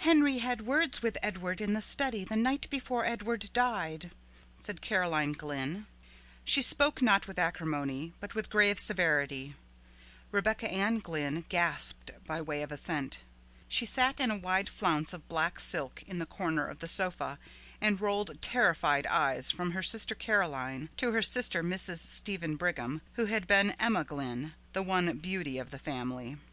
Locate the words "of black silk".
15.12-16.02